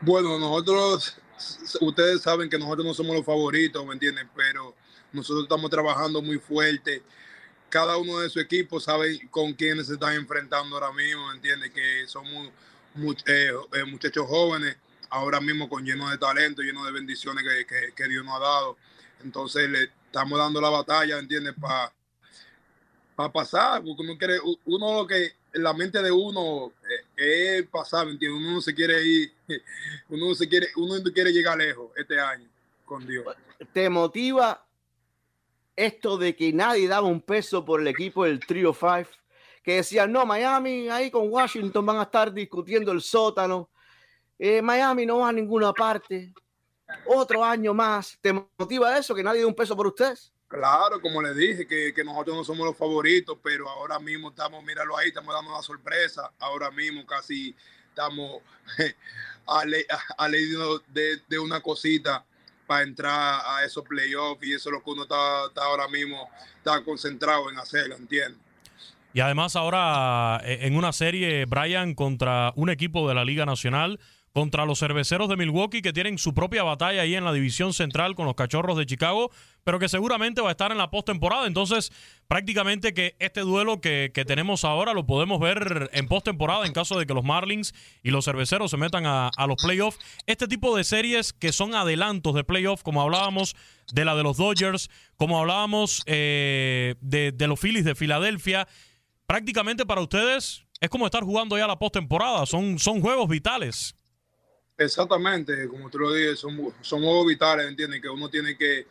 [0.01, 1.19] Bueno, nosotros,
[1.83, 4.31] ustedes saben que nosotros no somos los favoritos, ¿me entienden?
[4.35, 4.75] Pero
[5.13, 7.03] nosotros estamos trabajando muy fuerte.
[7.69, 11.73] Cada uno de su equipo sabe con quiénes se están enfrentando ahora mismo, ¿me entiendes?
[11.73, 12.49] Que somos
[13.27, 14.77] eh, eh, muchachos jóvenes,
[15.11, 17.45] ahora mismo con lleno de talento, lleno de bendiciones
[17.95, 18.77] que, Dios nos ha dado.
[19.25, 21.55] Entonces le estamos dando la batalla, ¿entiendes?
[21.61, 21.93] Para
[23.33, 26.73] pasar, porque uno quiere, uno lo que en la mente de uno
[27.17, 28.41] eh, es pasar, ¿entiendes?
[28.43, 29.33] Uno no se quiere ir,
[30.09, 32.49] uno se quiere, uno quiere llegar lejos este año
[32.85, 33.25] con Dios.
[33.73, 34.67] ¿Te motiva
[35.77, 39.22] esto de que nadie daba un peso por el equipo del Trio 5?
[39.63, 43.71] Que decían, no, Miami ahí con Washington van a estar discutiendo el sótano,
[44.39, 46.33] eh, Miami no va a ninguna parte,
[47.07, 48.19] otro año más.
[48.21, 50.33] ¿Te motiva eso, que nadie dé un peso por ustedes?
[50.49, 54.63] Claro, como le dije, que, que, nosotros no somos los favoritos, pero ahora mismo estamos,
[54.65, 56.31] míralo ahí, estamos dando una sorpresa.
[56.39, 57.55] Ahora mismo casi
[57.89, 58.43] estamos
[59.47, 59.85] a ley,
[60.89, 62.25] de, de una cosita
[62.67, 66.29] para entrar a esos playoffs y eso es lo que uno está, está ahora mismo
[66.57, 68.52] está concentrado en hacer, ¿entiendes?
[69.15, 73.99] Y además ahora eh, en una serie, Brian, contra un equipo de la Liga Nacional,
[74.33, 78.15] contra los cerveceros de Milwaukee que tienen su propia batalla ahí en la división central
[78.15, 79.31] con los cachorros de Chicago,
[79.63, 81.47] pero que seguramente va a estar en la postemporada.
[81.47, 81.93] Entonces,
[82.29, 86.99] prácticamente que este duelo que, que tenemos ahora lo podemos ver en postemporada en caso
[86.99, 89.99] de que los Marlins y los cerveceros se metan a, los playoffs.
[90.27, 93.55] Este tipo de series que son adelantos de playoffs, como hablábamos
[93.93, 98.67] de la de los Dodgers, como hablábamos eh, de los Phillies de Filadelfia,
[99.27, 102.45] prácticamente para ustedes es como estar jugando ya la postemporada.
[102.47, 103.95] Son, son juegos vitales.
[104.79, 108.01] Exactamente, como tú lo dices, son, son juegos vitales, ¿entiendes?
[108.01, 108.87] Que uno tiene que,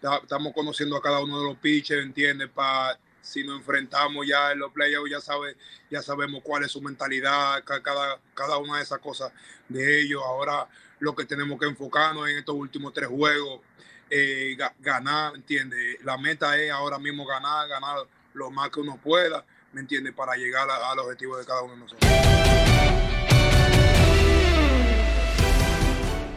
[0.00, 2.48] ta- estamos conociendo a cada uno de los pitchers, ¿entiendes?
[2.50, 5.56] Para si nos enfrentamos ya en los playoffs, ya, sabe,
[5.90, 9.32] ya sabemos cuál es su mentalidad, ca- cada, cada una de esas cosas
[9.68, 10.22] de ellos.
[10.24, 10.68] Ahora
[11.00, 13.60] lo que tenemos que enfocarnos en estos últimos tres juegos,
[14.10, 15.96] eh, ga- ganar, ¿entiendes?
[16.04, 17.96] La meta es ahora mismo ganar, ganar
[18.34, 20.14] lo más que uno pueda, ¿me entiendes?
[20.14, 22.10] Para llegar a- al objetivo de cada uno de nosotros.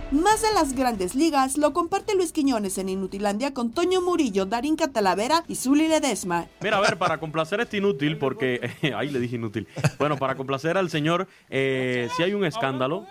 [0.09, 4.75] Más de las grandes ligas lo comparte Luis Quiñones en Inutilandia con Toño Murillo, Darín
[4.77, 6.47] Catalavera y Zuli Ledesma.
[6.61, 8.71] Mira, a ver, para complacer a este inútil, porque.
[8.95, 9.67] ahí le dije inútil.
[9.99, 13.05] Bueno, para complacer al señor, eh, si hay un escándalo.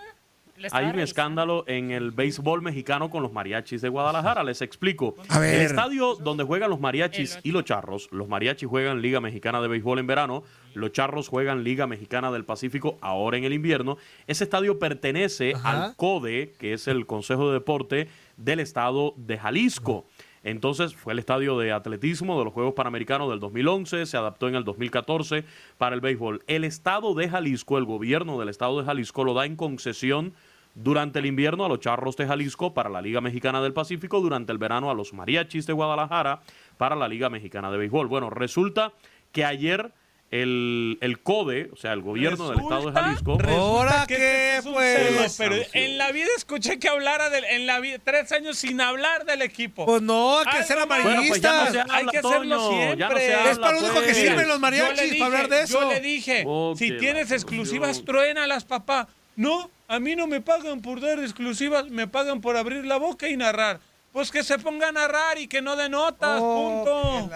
[0.71, 4.43] Hay un escándalo en el béisbol mexicano con los mariachis de Guadalajara.
[4.43, 5.15] Les explico.
[5.29, 5.55] A ver.
[5.55, 8.09] El estadio donde juegan los mariachis y los charros.
[8.11, 10.43] Los mariachis juegan Liga Mexicana de Béisbol en verano.
[10.73, 13.97] Los charros juegan Liga Mexicana del Pacífico ahora en el invierno.
[14.25, 20.05] Ese estadio pertenece al CODE, que es el Consejo de Deporte del estado de Jalisco.
[20.43, 24.55] Entonces fue el estadio de atletismo de los Juegos Panamericanos del 2011, se adaptó en
[24.55, 25.43] el 2014
[25.77, 26.41] para el béisbol.
[26.47, 30.33] El estado de Jalisco, el gobierno del estado de Jalisco lo da en concesión
[30.79, 34.51] durante el invierno a los Charros de Jalisco para la Liga Mexicana del Pacífico, durante
[34.51, 36.41] el verano a los Mariachis de Guadalajara
[36.77, 38.07] para la Liga Mexicana de Béisbol.
[38.07, 38.93] Bueno, resulta
[39.31, 39.91] que ayer
[40.29, 43.37] el, el CODE, o sea, el gobierno del estado de Jalisco...
[43.47, 45.35] Ahora que Se pues.
[45.37, 49.25] Pero en la vida escuché que hablara del, en la vida, tres años sin hablar
[49.25, 49.85] del equipo.
[49.85, 50.77] Pues no, hay que ser.
[50.85, 52.97] Bueno, pues no se hay que hacerlo Toño, siempre.
[52.97, 54.17] ya no se Es para lo único que pues.
[54.17, 55.81] sirven los mariachis, dije- para hablar de eso.
[55.81, 59.07] Yo le dije, Oh, si que tienes exclusivas, truénalas, papá.
[59.37, 63.29] No, a mí no me pagan por dar exclusivas, me pagan por abrir la boca
[63.29, 63.79] y narrar.
[64.11, 67.29] Pues que se ponga a narrar y que no de notas, Oh, punto.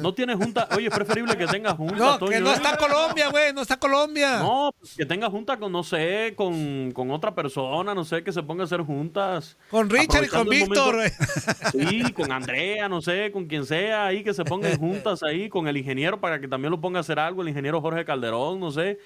[0.00, 0.66] No tiene junta.
[0.74, 1.94] Oye, es preferible que tenga junta.
[2.18, 4.38] No, que no está Colombia, güey, no está Colombia.
[4.38, 8.32] No, pues, que tenga junta con, no sé, con, con otra persona, no sé, que
[8.32, 9.58] se ponga a hacer juntas.
[9.70, 10.94] Con Richard y con Víctor.
[10.94, 11.16] momento-
[11.72, 15.68] Sí, con Andrea, no sé, con quien sea ahí, que se pongan juntas ahí, con
[15.68, 18.70] el ingeniero para que también lo ponga a hacer algo, el ingeniero Jorge Calderón, no
[18.70, 18.98] sé.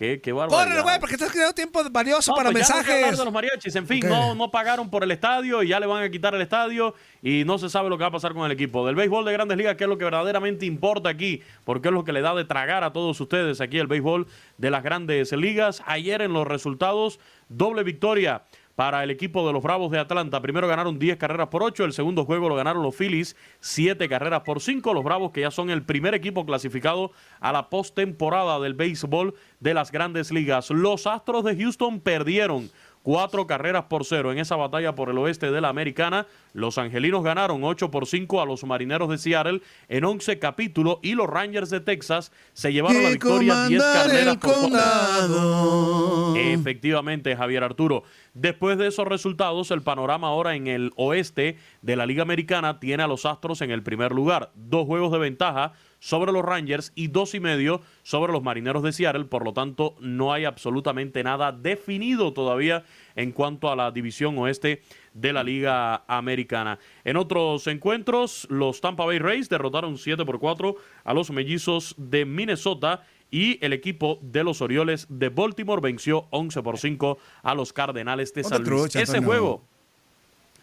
[0.00, 0.18] Qué.
[0.22, 3.18] Corre, güey, porque estás creando tiempo valioso No, para pues no mensajes.
[3.18, 3.76] los mariachis.
[3.76, 6.40] En fin, no, no pagaron por el estadio y ya le van a quitar el
[6.40, 8.86] estadio y no se sabe lo que va a pasar con el equipo.
[8.86, 12.02] Del béisbol de grandes ligas, que es lo que verdaderamente importa aquí, porque es lo
[12.02, 15.82] que le da de tragar a todos ustedes aquí el béisbol de las grandes ligas.
[15.84, 18.40] Ayer en los resultados, doble victoria
[18.74, 20.40] para el equipo de los Bravos de Atlanta.
[20.40, 24.40] Primero ganaron 10 carreras por 8, el segundo juego lo ganaron los Phillies 7 carreras
[24.40, 24.94] por 5.
[24.94, 29.74] Los Bravos que ya son el primer equipo clasificado a la postemporada del béisbol de
[29.74, 30.70] las grandes ligas.
[30.70, 32.70] Los Astros de Houston perdieron
[33.02, 36.26] cuatro carreras por cero en esa batalla por el oeste de la americana.
[36.52, 41.14] Los angelinos ganaron 8 por 5 a los marineros de Seattle en 11 capítulos y
[41.14, 44.62] los Rangers de Texas se llevaron la victoria 10 comandar carreras por cuatro.
[44.62, 46.36] condado.
[46.36, 48.02] Efectivamente, Javier Arturo.
[48.34, 53.02] Después de esos resultados, el panorama ahora en el oeste de la Liga Americana tiene
[53.02, 54.50] a los Astros en el primer lugar.
[54.54, 58.92] Dos juegos de ventaja sobre los Rangers y dos y medio sobre los Marineros de
[58.92, 59.26] Seattle.
[59.26, 62.84] Por lo tanto, no hay absolutamente nada definido todavía
[63.14, 64.82] en cuanto a la división oeste
[65.14, 66.78] de la Liga Americana.
[67.04, 72.24] En otros encuentros, los Tampa Bay Rays derrotaron 7 por 4 a los Mellizos de
[72.24, 77.72] Minnesota y el equipo de los Orioles de Baltimore venció 11 por 5 a los
[77.72, 78.96] Cardenales de San Luis.
[78.96, 79.68] Ese juego,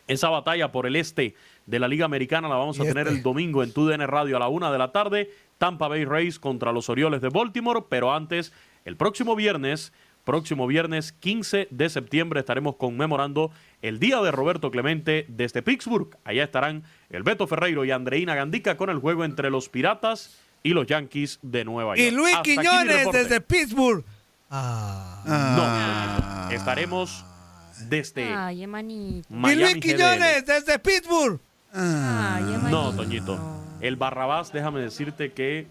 [0.07, 3.17] esa batalla por el este de la Liga Americana la vamos a tener este.
[3.17, 5.29] el domingo en TUDN Radio a la una de la tarde.
[5.57, 8.53] Tampa Bay Rays contra los Orioles de Baltimore, pero antes,
[8.85, 9.91] el próximo viernes,
[10.23, 16.15] próximo viernes 15 de septiembre estaremos conmemorando el Día de Roberto Clemente desde Pittsburgh.
[16.23, 20.69] Allá estarán el Beto Ferreiro y Andreina Gandica con el juego entre los Piratas y
[20.69, 22.07] los Yankees de Nueva York.
[22.07, 24.05] Y Luis Hasta Quiñones desde Pittsburgh.
[24.49, 27.25] No, estaremos
[27.89, 29.27] desde Ay, hermanito.
[29.29, 29.79] Y Miami Luis GDL.
[29.81, 31.39] Quiñones desde Pittsburgh.
[31.73, 32.69] Ay, hermanito.
[32.69, 33.39] No, Toñito.
[33.81, 35.67] El Barrabás, déjame decirte que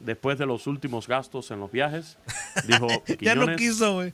[0.00, 2.18] después de los últimos gastos en los viajes.
[2.66, 2.86] Dijo
[3.20, 4.12] Ya no Quiñones, quiso, güey.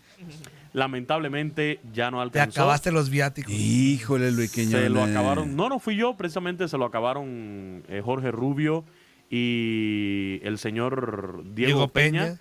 [0.73, 2.61] Lamentablemente ya no Te alcanzó.
[2.61, 3.53] acabaste los viáticos.
[3.53, 4.83] Híjole, Luis Quiñones.
[4.83, 5.57] Se lo acabaron.
[5.57, 8.85] No, no fui yo, precisamente se lo acabaron eh, Jorge Rubio
[9.31, 12.23] y el señor Diego, Diego Peña.
[12.25, 12.41] Peña.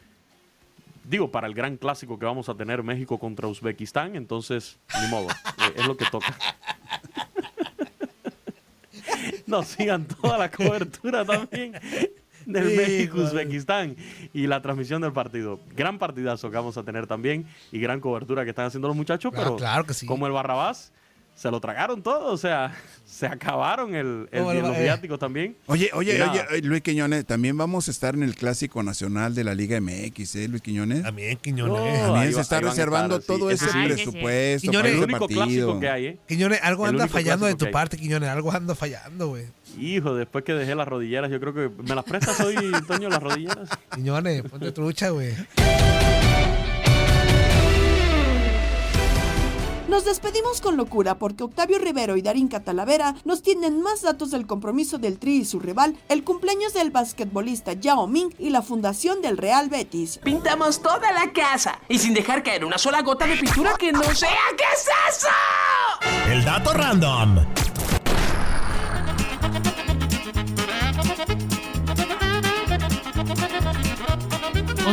[1.07, 5.27] Digo, para el gran clásico que vamos a tener México contra Uzbekistán, entonces, ni modo,
[5.29, 6.35] eh, es lo que toca.
[9.47, 11.73] no sigan toda la cobertura también
[12.45, 12.75] del.
[12.75, 13.95] México-Uzbekistán
[14.33, 15.59] y la transmisión del partido.
[15.75, 19.31] Gran partidazo que vamos a tener también y gran cobertura que están haciendo los muchachos,
[19.31, 20.05] Claro, pero claro que sí.
[20.05, 20.91] como el Barrabás,
[21.35, 22.73] se lo tragaron todo, o sea,
[23.05, 24.83] se acabaron el, el- los eh.
[24.83, 25.55] viáticos también.
[25.67, 29.43] Oye, oye, oye, eh, Luis Quiñones, también vamos a estar en el Clásico Nacional de
[29.43, 31.03] la Liga MX, ¿eh, Luis Quiñones?
[31.03, 31.75] También, Quiñones.
[32.01, 33.39] También ahí se está reservando estar, sí.
[33.41, 35.43] todo ese presupuesto Quiñones, para el único partido.
[35.45, 36.17] clásico que hay, ¿eh?
[36.27, 38.29] Quiñones, algo El anda fallando de tu parte, Quiñones.
[38.29, 39.45] Algo anda fallando, güey.
[39.77, 42.55] Hijo, después que dejé las rodilleras, yo creo que me las prestas hoy,
[42.87, 43.69] Toño, las rodilleras.
[43.93, 45.33] Quiñones, ponte trucha, güey.
[49.87, 54.47] Nos despedimos con locura porque Octavio Rivero y Darín Catalavera nos tienen más datos del
[54.47, 59.21] compromiso del Tri y su rival, el cumpleaños del basquetbolista Yao Ming y la fundación
[59.21, 60.19] del Real Betis.
[60.23, 64.03] Pintamos toda la casa y sin dejar caer una sola gota de pintura que no
[64.15, 64.29] sea.
[64.57, 66.31] ¿Qué es eso?
[66.31, 67.45] El dato random.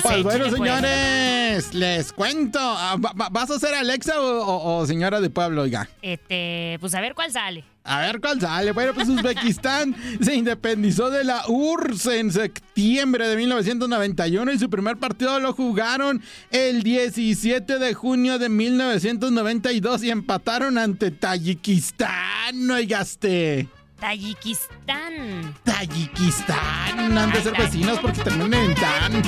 [0.02, 1.41] Pues bueno, señores,
[1.72, 2.58] les cuento.
[2.60, 5.88] Ah, va- va- ¿Vas a ser Alexa o, o- o señora de pueblo, oiga?
[6.02, 7.64] Este, pues a ver cuál sale.
[7.84, 8.70] A ver cuál sale.
[8.72, 14.96] Bueno, pues Uzbekistán se independizó de la URSS en septiembre de 1991 y su primer
[14.98, 16.22] partido lo jugaron
[16.52, 22.70] el 17 de junio de 1992 y empataron ante Tayikistán.
[22.70, 23.68] Oigaste.
[23.98, 25.54] Tayikistán.
[25.64, 27.18] Tayikistán.
[27.18, 29.22] Han de ser vecinos porque terminan en tan.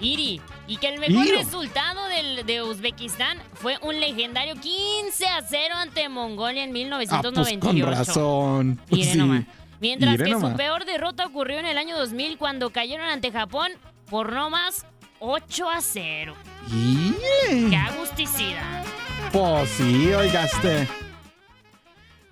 [0.00, 0.40] Iri.
[0.66, 6.08] Y que el mejor resultado del, de Uzbekistán fue un legendario 15 a 0 ante
[6.08, 7.84] Mongolia en Ah, pues 1998.
[7.84, 8.80] con razón.
[8.90, 9.18] Mire sí.
[9.18, 9.44] nomás.
[9.80, 10.52] Mientras que nomás.
[10.52, 13.72] su peor derrota ocurrió en el año 2000 cuando cayeron ante Japón
[14.08, 14.86] por no más
[15.20, 16.34] 8 a 0.
[16.72, 17.68] Ire.
[17.70, 18.84] ¡Qué agusticidad!
[19.32, 20.88] Pues sí, oigaste.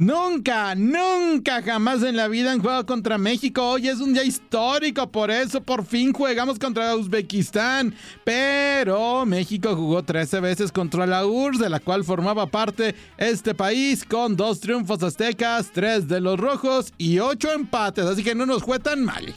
[0.03, 3.63] Nunca, nunca, jamás en la vida han jugado contra México.
[3.63, 7.95] Hoy es un día histórico, por eso por fin jugamos contra Uzbekistán.
[8.25, 14.05] Pero México jugó 13 veces contra la URSS, de la cual formaba parte este país,
[14.05, 18.05] con dos triunfos aztecas, tres de los rojos y ocho empates.
[18.05, 19.33] Así que no nos fue tan mal.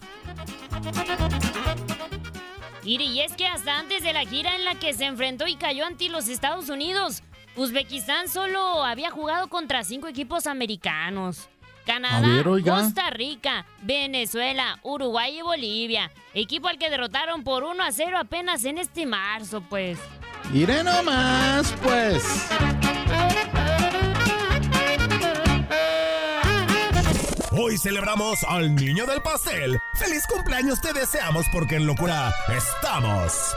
[2.84, 5.86] Y es que hasta antes de la gira en la que se enfrentó y cayó
[5.86, 7.22] ante los Estados Unidos,
[7.56, 11.47] Uzbekistán solo había jugado contra cinco equipos americanos.
[11.86, 12.64] Canadá, ver.
[12.64, 16.12] Costa Rica, Venezuela, Uruguay y Bolivia.
[16.34, 19.99] Equipo al que derrotaron por 1 a 0 apenas en este marzo, pues.
[20.53, 22.49] Iré nomás, pues.
[27.51, 29.78] Hoy celebramos al niño del pastel.
[29.93, 33.56] ¡Feliz cumpleaños te deseamos porque en locura estamos!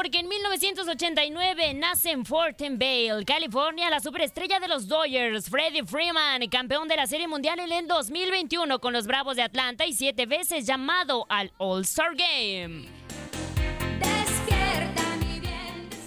[0.00, 6.46] Porque en 1989 nace en Fort Vale, California, la superestrella de los Dodgers, Freddie Freeman,
[6.48, 10.26] campeón de la Serie Mundial en el 2021 con los Bravos de Atlanta y siete
[10.26, 12.86] veces llamado al All-Star Game.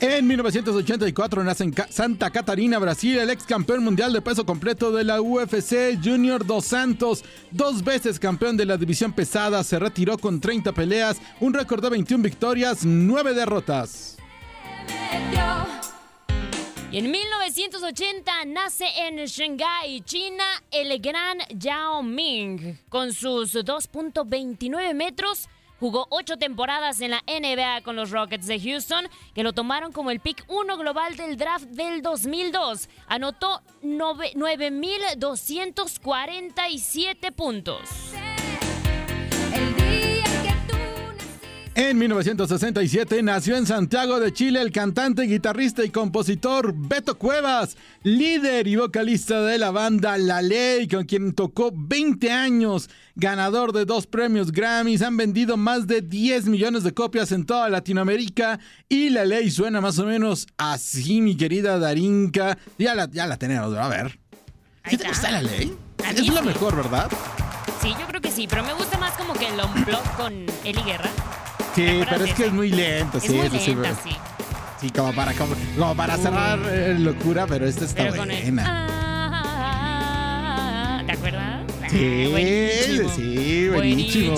[0.04, 5.04] En 1984 nace en Santa Catarina, Brasil, el ex campeón mundial de peso completo de
[5.04, 7.24] la UFC, Junior Dos Santos.
[7.52, 11.92] Dos veces campeón de la división pesada, se retiró con 30 peleas, un récord de
[11.92, 14.18] 21 victorias, 9 derrotas.
[16.92, 22.80] Y en 1980 nace en Shanghái, China, el gran Yao Ming.
[22.90, 25.48] Con sus 2.29 metros,
[25.82, 30.12] jugó ocho temporadas en la NBA con los Rockets de Houston, que lo tomaron como
[30.12, 32.88] el pick 1 global del draft del 2002.
[33.08, 37.82] Anotó nove- 9.247 puntos.
[41.74, 48.68] En 1967 nació en Santiago de Chile el cantante, guitarrista y compositor Beto Cuevas, líder
[48.68, 54.06] y vocalista de la banda La Ley, con quien tocó 20 años, ganador de dos
[54.06, 58.60] premios Grammys, han vendido más de 10 millones de copias en toda Latinoamérica
[58.90, 62.58] y La Ley suena más o menos así, mi querida Darinka.
[62.78, 64.20] Ya la, ya la tenemos, a ver.
[64.90, 65.74] ¿Sí te gusta La Ley?
[66.18, 67.10] Es lo mejor, ¿verdad?
[67.82, 70.34] Sí, yo creo que sí, pero me gusta más como que el unplug con
[70.66, 71.10] Eli Guerra.
[71.76, 74.10] Sí, pero es que es muy lento, Es sí, muy sí, sí, pero- sí.
[74.82, 78.42] Sí, como para, como, como para cerrar eh, locura, pero esta está Pero con el-
[78.44, 78.88] buena.
[80.98, 81.62] Ah, ¿Te acuerdas?
[81.92, 83.10] Sí, Ah, buenísimo.
[83.16, 84.36] sí, buenísimo.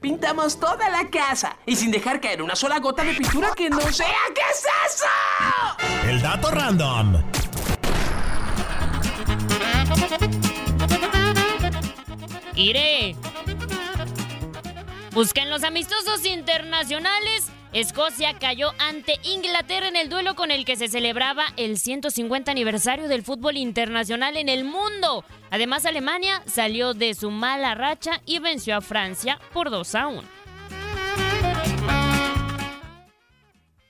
[0.00, 3.80] Pintamos toda la casa y sin dejar caer una sola gota de pintura que no
[3.92, 4.08] sea.
[4.34, 4.64] ¿Qué es
[4.94, 6.08] eso?
[6.08, 7.22] El dato random.
[12.54, 13.16] Iré.
[15.12, 17.48] Busquen los amistosos internacionales.
[17.72, 23.08] Escocia cayó ante Inglaterra en el duelo con el que se celebraba el 150 aniversario
[23.08, 25.24] del fútbol internacional en el mundo.
[25.50, 30.41] Además, Alemania salió de su mala racha y venció a Francia por 2 a 1.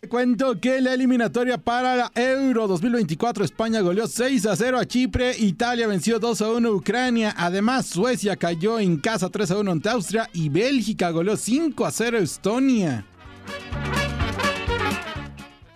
[0.08, 5.34] Cuento que la eliminatoria para la Euro 2024 España goleó 6 a 0 a Chipre,
[5.38, 9.70] Italia venció 2 a 1 a Ucrania, además Suecia cayó en casa 3 a 1
[9.70, 13.06] ante Austria y Bélgica goleó 5 a 0 a Estonia.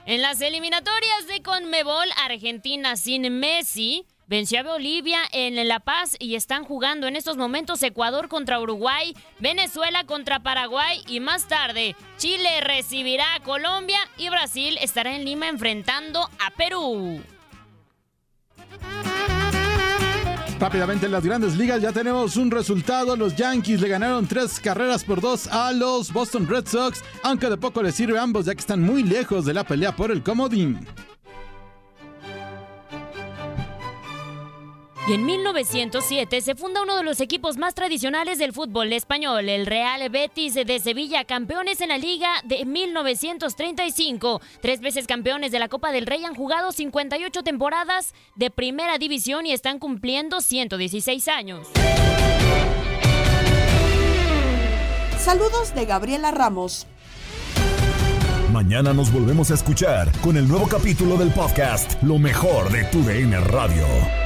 [0.07, 6.35] En las eliminatorias de Conmebol, Argentina sin Messi venció a Bolivia en La Paz y
[6.35, 12.61] están jugando en estos momentos Ecuador contra Uruguay, Venezuela contra Paraguay y más tarde Chile
[12.61, 17.23] recibirá a Colombia y Brasil estará en Lima enfrentando a Perú.
[20.59, 23.15] Rápidamente en las grandes ligas ya tenemos un resultado.
[23.15, 27.59] Los Yankees le ganaron tres carreras por dos a los Boston Red Sox, aunque de
[27.59, 30.23] poco les sirve a ambos ya que están muy lejos de la pelea por el
[30.23, 30.81] comodín.
[35.09, 39.65] Y en 1907 se funda uno de los equipos más tradicionales del fútbol español, el
[39.65, 44.41] Real Betis de Sevilla, campeones en la liga de 1935.
[44.61, 49.47] Tres veces campeones de la Copa del Rey han jugado 58 temporadas de primera división
[49.47, 51.69] y están cumpliendo 116 años.
[55.21, 56.89] Saludos de Gabriela Ramos.
[58.53, 63.05] Mañana nos volvemos a escuchar con el nuevo capítulo del podcast Lo mejor de tu
[63.05, 64.26] DN Radio.